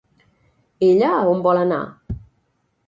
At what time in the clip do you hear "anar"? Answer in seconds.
1.67-1.81